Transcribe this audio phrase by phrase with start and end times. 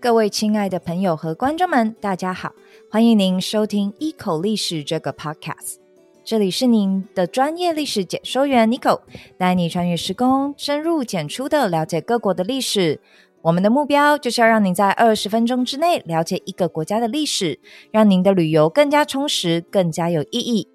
[0.00, 2.54] 各位亲爱的朋友和观众们，大家好！
[2.90, 5.74] 欢迎您收听《一口历史》这个 podcast，
[6.24, 9.00] 这里是您的专业历史解说员 Nico，
[9.36, 12.98] 带你穿越时空，深入浅出的了解各国的历史。
[13.42, 17.60] 我们的目标就是要让您在二十分钟之内了解一个国家的历史，
[17.90, 20.66] 让您的旅游更加充实，更加有意义。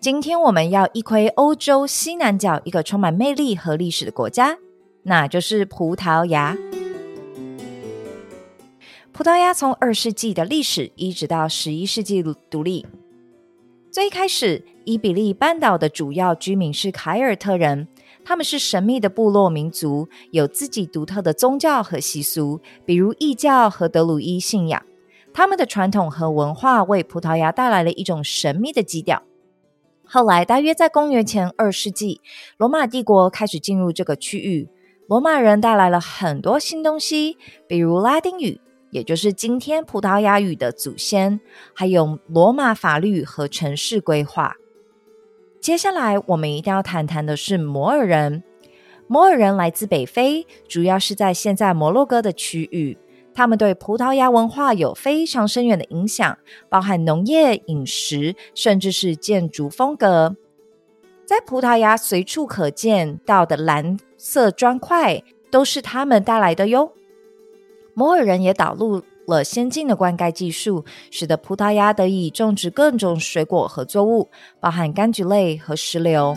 [0.00, 4.56] 今天我们要一窥欧洲西南角一个充满魅力和历史的国家，
[5.02, 6.56] 那就是葡萄牙。
[9.12, 12.86] 葡萄牙从二世纪的历史一直到十一世纪独立。
[13.90, 17.86] 最开始，伊比利半岛的主要居民是凯尔特人，
[18.24, 24.82] 他们是神秘的部落民族，有自己独特的宗教和习俗，比如异教和德鲁伊信仰。
[25.34, 29.22] 他们的传统和文化为葡萄牙带来了一种神秘的基调。
[30.06, 32.22] 后来，大约在公元前二世纪，
[32.56, 34.70] 罗马帝国开始进入这个区域。
[35.06, 37.36] 罗马人带来了很多新东西，
[37.68, 38.58] 比如拉丁语。
[38.92, 41.40] 也就是今天葡萄牙语的祖先，
[41.72, 44.54] 还有罗马法律和城市规划。
[45.62, 48.44] 接下来我们一定要谈谈的是摩尔人。
[49.06, 52.98] 摩尔人来自北非，主要是在现在摩洛哥的区域。
[53.34, 56.36] 他们对葡萄牙文化有非常深远的影响，
[56.68, 60.36] 包含农业、饮食，甚至是建筑风格。
[61.24, 66.92] 在葡萄牙随处可见到的蓝色砖块，都是他们带来的哟。
[67.94, 76.36] 摩尔人也导入了先进的灌溉技术，使得葡萄牙得以种植各种水果和作物，包含柑橘类和石榴。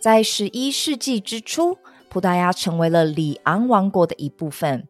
[0.00, 1.78] 在十一世纪之初，
[2.10, 4.86] 葡萄牙成为了里昂王国的一部分。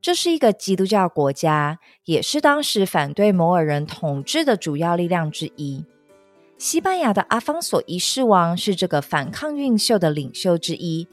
[0.00, 5.84] 这是一个基督教国家，也是当时反对摩尔人统治的主要力量之一。
[6.56, 11.06] 西班牙的阿方索一世王是这个反抗运秀的领袖之一。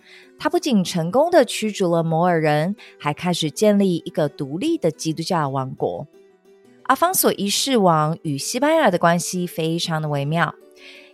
[0.43, 6.07] 他不仅成功的驱逐了摩尔人，还开始建立一个独立的基督教王国。
[6.85, 10.55] 阿方索一世王与西班牙的关系非常的微妙。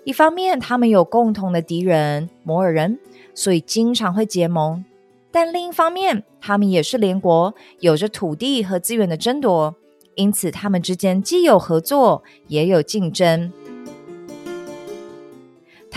[0.05, 2.99] 一方面，他们有共同的敌人摩尔人，
[3.33, 4.85] 所以经常会结盟；
[5.29, 9.75] 但另一方面，他们也是联国，有着土地和资源的争夺，
[10.15, 13.51] 因此他们之间既有合作，也有竞争。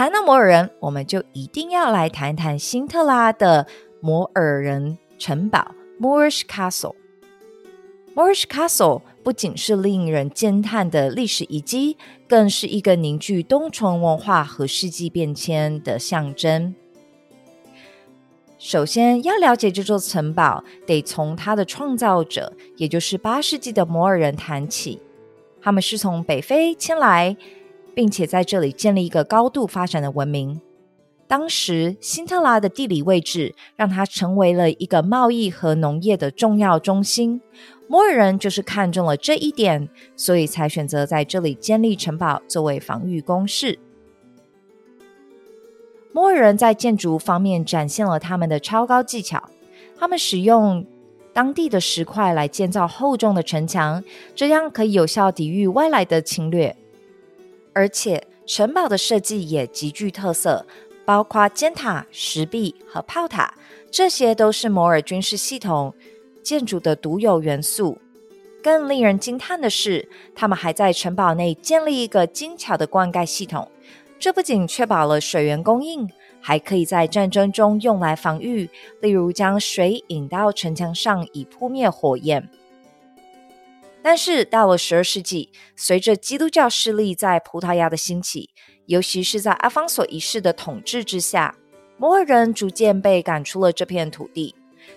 [0.01, 3.67] 谈到摩尔人，我们就一定要来谈谈辛特拉的
[4.01, 6.95] 摩尔人城堡 （Moorish Castle）。
[8.15, 16.75] Moorish Castle 不仅是令人惊叹的历史遗迹，更是一个凝聚东崇文化和世纪变迁的象征。
[18.59, 25.03] 首先要了解这座城堡，得从它的创造者，也就是八世纪的摩尔人谈起。
[25.61, 27.37] 他们是从北非迁来。
[27.95, 30.61] 并且在这里建立一个高度发展的文明。
[31.27, 37.41] 当时，辛特拉的地理位置让它成为了一个贸易和农业的重要中心。
[37.87, 43.79] 摩尔人就是看中了这一点，所以才选择在这里建立城堡作为防御工事。
[46.13, 49.49] 摩尔人在建筑方面展现了他们的超高技巧，
[49.97, 50.85] 他们使用
[51.33, 54.03] 当地的石块来建造厚重的城墙，
[54.35, 56.77] 这样可以有效抵御外来的侵略。
[57.81, 60.67] 而且城堡的设计也极具特色，
[61.07, 63.55] 包括尖塔、石壁和炮塔，
[63.91, 65.95] 这些都是摩尔军事系统
[66.43, 67.97] 建筑的独有元素。
[68.63, 73.67] 更令人惊叹的是，他们还在城堡内建立一个精巧的灌溉系统，
[74.19, 76.07] 这不仅确保了水源供应，
[76.39, 78.69] 还可以在战争中用来防御，
[79.01, 82.47] 例如将水引到城墙上以扑灭火焰。
[84.03, 88.51] 但是到了十二世纪，随着基督教势力在葡萄牙的兴起，
[88.87, 91.55] 尤其是在阿方索一世的统治之下，
[91.99, 94.55] 摩尔人逐渐被赶出了这片土地。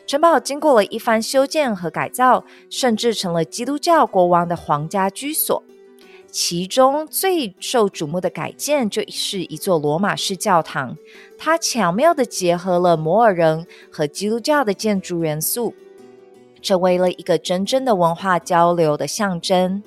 [0.07, 5.61] 城堡经过了一番修建和改造，甚至成了基督教国王的皇家居所。
[6.31, 10.97] 其中最受瞩目的改建就是一座罗马式教堂，
[11.37, 15.75] 它巧妙地结合了摩尔人和基督教的建筑元素。
[16.63, 19.83] 成为了一个真正的文化交流的象征。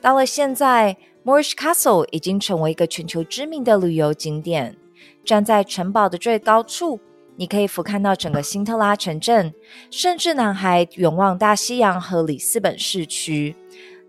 [0.00, 4.76] 到了现在，Moorish Castle 已经成为一个全球知名的旅游景点。
[5.24, 7.00] 站在城堡的最高处，
[7.34, 9.52] 你可以俯瞰到整个辛特拉城镇，
[9.90, 13.56] 甚至呢还远望大西洋和里斯本市区。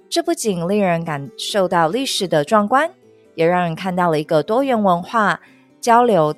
[0.08, 2.92] 这不仅令人感受到历史的壮观，
[3.34, 5.42] 也让人看到了一个多元文化
[5.82, 6.36] 交流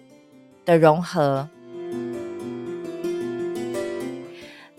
[0.63, 1.50] 的融合。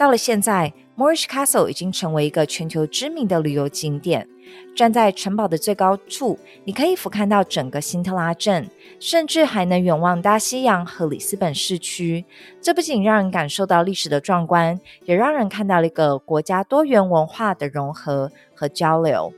[0.01, 4.27] 到了现在，Moorish Castle 已经成为一个全球知名的旅游景点。
[4.75, 8.67] 站在城堡的最高处，你可以俯瞰到整个辛特拉镇，
[8.99, 12.25] 甚至还能远望大西洋和里斯本市区。
[12.63, 19.31] 这不仅让人感受到历史的壮观，也让人看到了一个国家多元文化的融合和交流。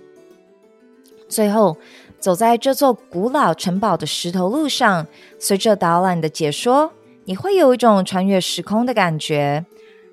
[1.29, 1.76] 最后，
[2.20, 5.09] 走在这座古老城堡的石头路上，
[5.41, 6.93] 随着导览的解说，
[7.25, 9.67] 你会有一种穿越时空的感觉。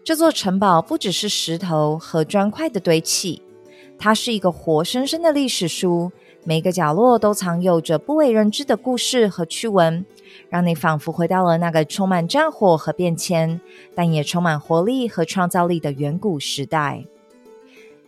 [0.04, 3.42] 这座城堡不只是石头和砖块的堆砌。
[4.00, 6.12] 它是一个活生生的历史书，
[6.46, 10.06] 每个角落都藏有着不为人知的故事和趣闻，
[10.50, 13.60] 让你仿佛回到了那个充满战火和变迁，
[13.94, 17.04] 但也充满活力和创造力的远古时代。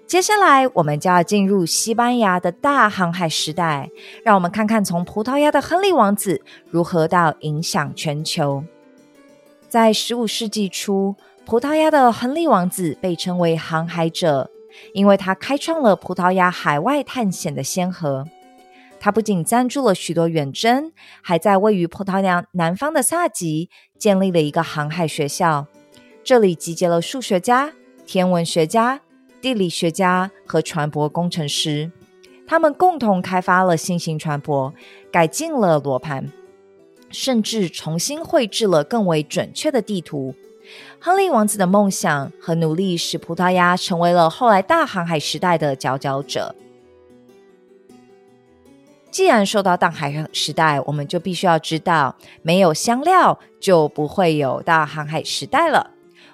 [0.08, 3.92] 接下来，我们就要进入西班牙的大航海时代，
[4.24, 8.64] 让我们看看从葡萄牙的亨利王子如何到影响全球。
[9.70, 11.16] 在十五世纪初，
[11.46, 14.50] 葡萄牙的亨利王子被称为航海者。
[14.94, 18.26] 因为他开创了葡萄牙海外探险的先河，
[19.02, 25.68] 他不仅赞助了许多远征，还在位于葡萄牙南方的萨吉建立了一个航海学校。
[26.24, 27.74] 这里集结了数学家、
[28.06, 29.02] 天文学家、
[29.42, 31.92] 地理学家和船舶工程师，
[32.48, 34.72] 他们共同开发了新型船舶，
[35.12, 36.32] 改进了罗盘，
[37.10, 40.34] 甚至重新绘制了更为准确的地图。
[41.00, 46.56] 亨利王子的梦想和努力使葡萄牙成为了后来大航海时代的佼佼者。
[49.09, 55.91] 既然说到大航海时代，我们就必须要知道，没有香料就不会有大航海时代了。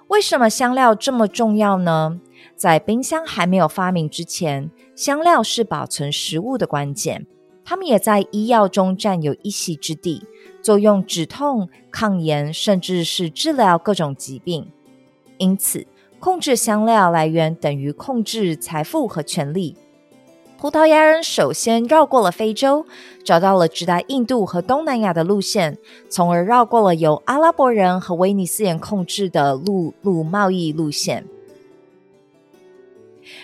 [0.09, 2.19] 为什么香料这么重要呢？
[2.55, 7.25] 在冰箱还没有发明之前，香料是保存食物的关键，
[7.69, 10.23] 他们也在医药中占有一席之地。
[10.61, 14.71] 作用止痛、抗炎，甚至是治疗各种疾病。
[15.37, 15.85] 因此，
[16.17, 19.75] 控制香料来源等于控制财富和权力。
[20.57, 22.85] 葡萄牙人首先绕过了非洲，
[23.25, 25.77] 找到了直达印度和东南亚的路线，
[26.07, 31.25] 从而绕过了由阿拉伯人和威尼斯人控制的陆路贸易路线。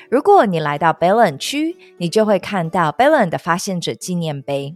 [0.10, 4.76] 如果你来到贝伦区，你就会看到贝伦的发现者纪念碑。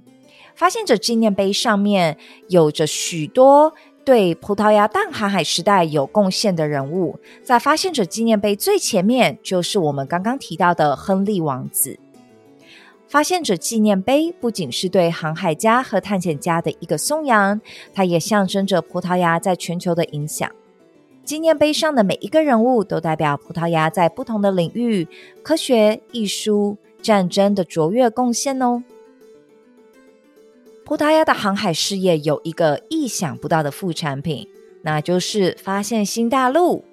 [0.55, 2.17] 发现者纪念碑上面
[2.49, 3.73] 有着许多
[4.03, 11.99] 对葡萄牙大航海时代有贡献的人物，在发现者纪念碑最前面就是我们刚刚提到的亨利王子。
[13.07, 17.61] 发现者纪念碑不仅是对航海家和探险家的一个颂扬，
[17.93, 20.49] 它也象征着葡萄牙在全球的影响。
[21.27, 25.05] 纪念碑上的每一个人物都代表葡萄牙在不同的领域——
[25.43, 28.81] 科学、艺术、战争的卓越贡献哦。
[30.85, 34.47] 葡萄牙的航海事业有一个意想不到的副产品，
[34.83, 36.85] 那就是发现新大陆。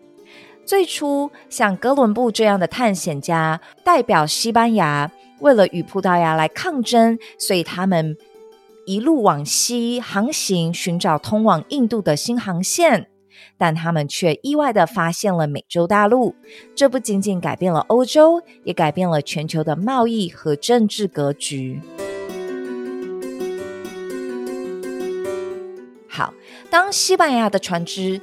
[0.65, 8.17] 最初，像哥伦布这样的探险家代表西班牙，为了与葡萄牙来抗争，所以他们
[8.85, 13.07] 一路往西航行，寻找通往印度的新航线。
[13.57, 16.35] 但他们却意外的发现了美洲大陆，
[16.75, 21.81] 这不仅仅改变了欧洲，也改变了全球的贸易和政治格局。
[26.09, 26.33] 好，
[26.71, 28.21] 当西班牙的船只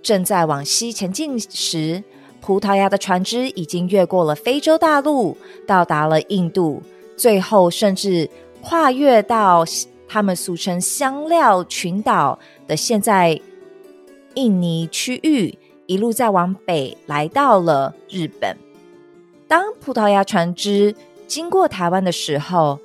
[0.00, 2.02] 正在往西前进时，
[2.40, 5.36] 葡萄牙的船只已经越过了非洲大陆，
[5.66, 6.82] 到达了印度，
[7.16, 8.28] 最后甚至
[8.60, 9.64] 跨越到
[10.08, 12.38] 他们俗称香料群岛
[12.68, 13.40] 的现在
[14.34, 18.56] 印尼区域，一路再往北来到了日本。
[19.46, 20.94] 当葡萄牙船只
[21.26, 22.78] 经过台湾的时候，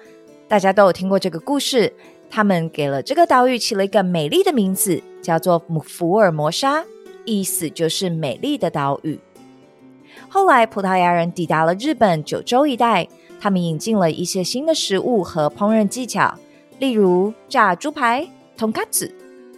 [0.48, 1.94] 大家都有听过这个故事。
[2.30, 6.84] 他们给了这个岛屿起了一个美丽的名字，叫做福尔摩沙，
[7.24, 9.18] 意思就是美丽的岛屿。
[10.28, 13.08] 后来，葡萄牙人抵达了日本九州一带，
[13.40, 16.38] 他们引进了一些新的食物和烹饪技巧，
[16.80, 18.28] 例如炸猪排
[18.58, 19.10] （tonkatsu）、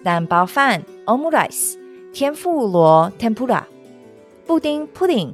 [0.04, 1.79] 蛋包饭 （Omurice）、
[2.14, 3.64] 天妇罗 （tempura）、
[4.46, 5.34] 布丁 （pudding）、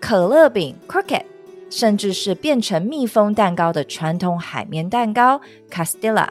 [0.00, 1.24] 可乐饼 （croquette）。
[1.68, 6.28] 甚至是变成蜜蜂蛋糕的传统海绵蛋糕 Castilla，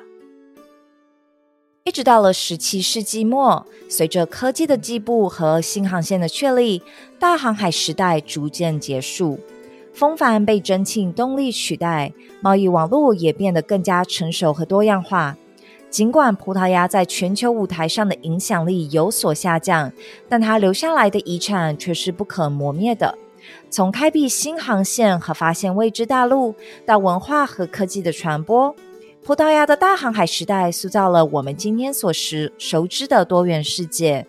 [1.83, 6.81] 一直到了十七世纪末，随着科技的进步和新航线的确立，
[7.19, 9.37] 大航海时代逐渐结束，
[9.93, 15.35] 风帆被蒸汽动力取代，贸易网络也变得更加成熟和多样化。
[15.95, 19.89] 尽管葡萄牙在全球舞台上的影响力有所下降，
[20.27, 23.17] 但它留下来的遗产却是不可磨灭的。
[23.69, 26.53] 从开辟新航线和发现未知大陆，
[26.85, 28.75] 到文化和科技的传播，
[29.23, 34.27] 葡萄牙的大航海时代塑造了我们今天所熟熟知的多元世界。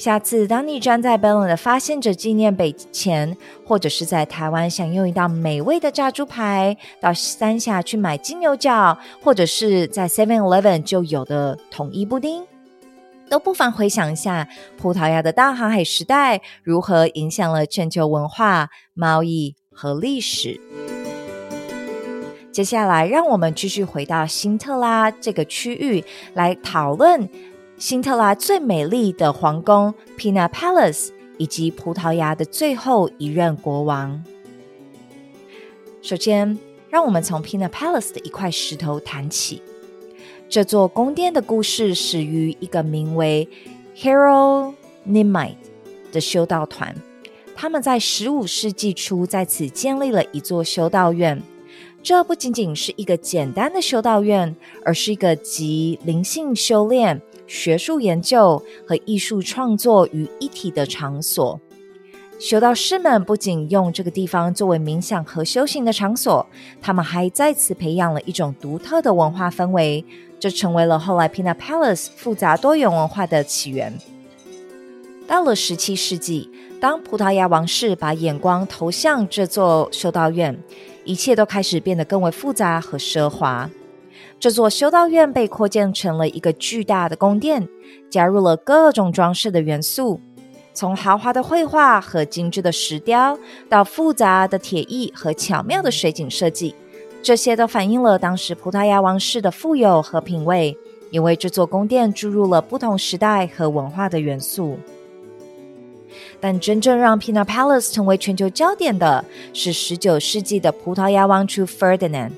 [0.00, 12.42] 下次当你站在贝尔的发现者纪念碑前，或者是在台湾享用一道美味的炸猪排，到三峡去买金牛角，或者是在 Seven Eleven 就有的统一布丁，
[13.28, 20.58] 都不妨回想一下葡萄牙的大航海时代如何影响了全球文化、贸易和历史。
[22.50, 26.02] 接下来，让我们继续回到辛特拉这个区域
[26.32, 27.28] 来讨论。
[27.80, 31.08] 辛特拉最美丽的皇宫 Pina Palace，
[31.38, 34.22] 以及葡萄牙的最后一任国王。
[36.02, 36.58] 首先，
[36.90, 39.62] 让我们从 Pina Palace 的一块石头谈起。
[40.46, 43.48] 这座宫殿的故事始于一个名为
[43.96, 44.74] Hero
[45.08, 45.54] Nimite
[46.12, 46.94] 的修道团，
[47.56, 51.42] 他们在十五世纪初在此建立了一座修道院。
[52.02, 57.22] 这不仅仅是一个简单的修道院，而是一个集灵性修炼。
[57.50, 61.60] 学术研究和艺术创作于一体的场所，
[62.38, 66.46] 修道士们不仅用这个地方作为冥想和修行的场所，
[66.80, 70.04] 他们还在此培养了一种独特的文化氛围，
[70.38, 73.92] 这成为了后来 Pina Palace 复杂多元文化的起源。
[75.26, 76.48] 到了十七世纪，
[76.80, 80.56] 当葡萄牙王室把眼光投向这座修道院，
[81.04, 83.68] 一切都开始变得更为复杂和奢华。
[84.40, 87.68] 这座修道院被扩建成了一个巨大的宫殿，
[88.08, 90.18] 加入了各种装饰的元素，
[90.72, 96.74] 从豪华的绘画和精致的石雕，到复杂的铁艺和巧妙的水景设计，
[97.22, 100.74] 这些都反映了当时葡萄牙王室的富有和品味，
[101.10, 104.78] 因为这座宫殿注入了不同时代和文化的元素。
[106.40, 112.30] 但真正让 Pina Palace 成为全球焦点的是19世纪的葡萄牙王储 Ferdinand。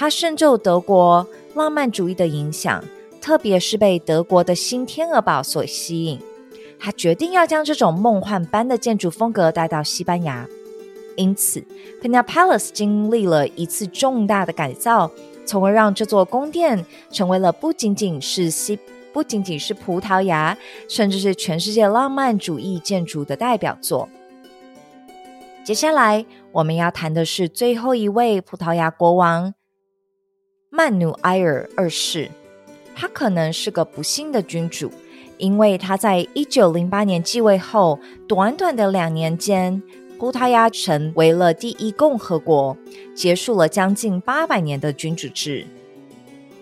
[0.00, 2.82] 他深受德国浪漫主义的影响，
[3.20, 6.18] 特别是被德国的新天鹅堡所吸引。
[6.78, 10.48] 他决定要将这种梦幻般的建筑风格带到西班牙，
[11.16, 11.62] 因此
[12.00, 15.10] ，Pena Palace 经历了一次重大的改造，
[15.44, 18.78] 从而让这座宫殿成为了不仅仅是西，
[19.12, 20.56] 不仅仅是葡萄牙，
[20.88, 24.08] 甚至是全世界浪漫主义建筑的代表作。
[25.62, 29.52] 接下来我们要谈的是最后一位葡萄牙国王。
[30.72, 32.30] 曼努埃尔二世，
[32.94, 34.88] 他可能是个不幸的君主，
[35.36, 37.98] 因为他在一九零八年继位后，
[38.28, 39.82] 短短的两年间，
[40.16, 42.76] 葡萄牙成为了第一共和国，
[43.16, 45.66] 结束了将近八百年的君主制。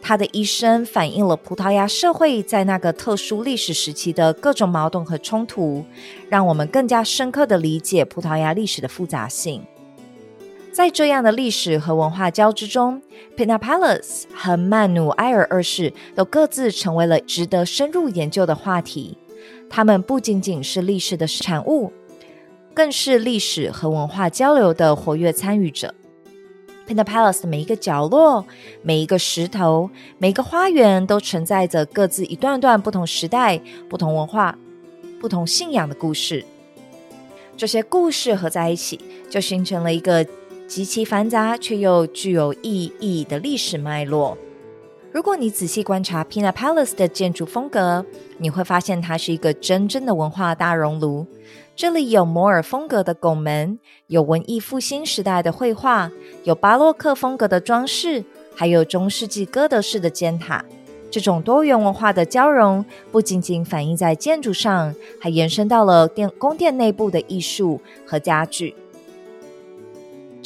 [0.00, 5.85] 他的一生反映了葡萄牙社会在那个特殊历史时期的各种矛盾和冲突，
[6.31, 9.62] 让我们更加深刻的理解葡萄牙历史的复杂性。
[10.73, 13.03] 在这样的历史和文化交织中
[13.37, 19.19] ，Pina Palace 和曼努埃尔二世都各自成为了值得深入研究的话题。
[19.69, 21.93] 他们不仅仅是历史的产物，
[22.73, 25.93] 更是历史和文化交流的活跃参与者。
[26.87, 28.47] Pina Palace 的每一个角落、
[28.83, 33.61] 每一个石头、每一个花园，都承载着各自一段段不同时代、
[33.91, 34.57] 不同文化、
[35.21, 36.45] 不同信仰的故事。
[37.57, 40.25] 这些故事合在一起，就形成了一个。
[40.69, 44.37] 极其繁杂却又具有意义的历史脉络。
[45.11, 48.05] 如果你仔细观察 Pina Palace 的建筑风格，
[48.37, 51.27] 你会发现它是一个真正的文化大熔炉。
[51.75, 56.13] 这里有摩尔风格的拱门，有文艺复兴时代的绘画，
[56.45, 58.23] 有巴洛克风格的装饰，
[58.55, 60.63] 还有中世纪哥德式的尖塔。
[61.11, 68.75] 这种多元文化的交融，不仅仅反映在建筑上，还延伸到了殿宫殿内部的艺术和家具。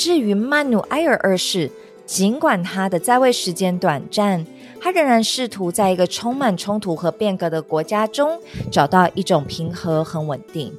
[0.03, 1.71] 至于曼努埃尔二世，
[2.05, 4.45] 尽管他的在位时间短暂，
[4.81, 8.37] 他仍然试图在一个充满冲突和变革的国家中
[8.69, 10.77] 找到一种平和和稳定。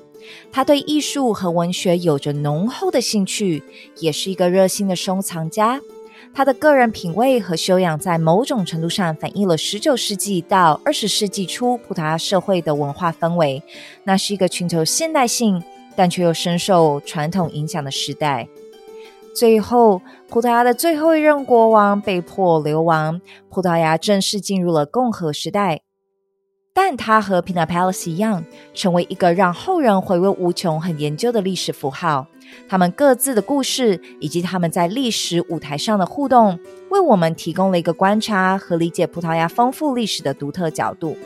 [0.51, 3.63] 他对艺术和文学有着浓厚的兴趣，
[3.97, 5.79] 也是一个热心的收藏家。
[6.33, 13.63] 他的个人品味和修养在某种程度上反映了19世纪到20世纪初葡萄牙社会的文化氛围。
[14.03, 15.63] 那是一个寻求现代性，
[15.95, 18.49] 但却又深受传统影响的时代。
[19.35, 19.99] 最后，
[20.29, 25.81] 葡萄牙的最后一任国王被迫流亡，葡萄牙正式进入了共和时代。
[26.71, 32.27] 但他和 Pina Palace 一样，成为一个让后人回味无穷、很研究的历史符号。
[32.69, 36.59] 他们各自的故事以及他们在历史舞台上的互动，
[36.89, 41.17] 为我们提供了一个观察和理解葡萄牙丰富历史的独特角度。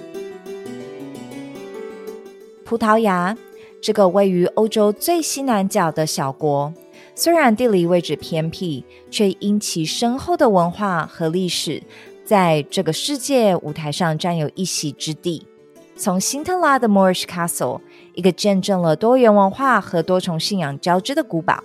[2.64, 3.38] 葡萄牙
[3.82, 6.74] 这个位于欧洲最西南角的小国。
[7.20, 11.82] 虽然地理位置偏僻，却因其深厚的文化和历史，
[12.24, 15.48] 在这个世界舞台上占有一席之地。
[15.96, 17.82] 从辛特拉的 Moorish Castle，
[18.14, 21.64] 一个见证了多元文化和多重信仰交织的古堡，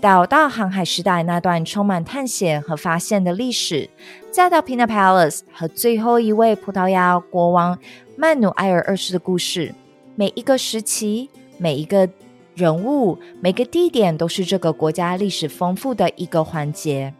[0.00, 3.90] 到大航海时代那段充满探险和发现的历史，
[4.30, 7.76] 再到 Pina Palace 和最后一位葡萄牙国王
[8.16, 9.74] 曼努埃尔二世的故事，
[10.14, 12.08] 每一个时期，每一个
[12.54, 17.12] 人物，每个地点，都是这个国家历史丰富的一个环节。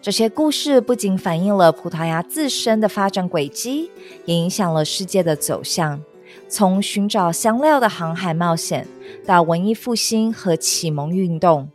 [0.00, 3.90] 这些故事不仅反映了葡萄牙自身的发展轨迹，
[4.24, 6.00] 也影响了世界的走向。
[6.48, 8.86] 从寻找香料的航海冒险，
[9.26, 11.68] 到文艺复兴和启蒙运动，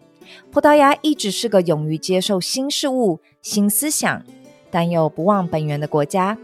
[0.52, 4.24] 葡萄牙一直是个勇于接受新事物、新思想，
[4.72, 6.38] 但又不忘本源的国家。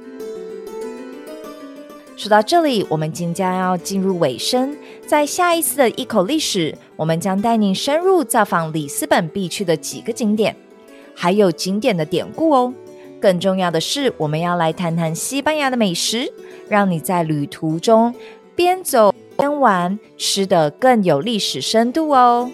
[2.16, 4.78] 说到这里，我们即将要进入尾声。
[5.06, 10.56] 在下一次的一口历史，我们将带您深入造访里斯本必去的几个景点。
[11.16, 12.74] 还有景点的典故哦。
[13.20, 16.32] 更重要的是，我们要来谈谈西班牙的美食，
[16.70, 18.14] 让你在旅途中
[18.56, 22.50] 边走边玩，吃得更有历史深度哦。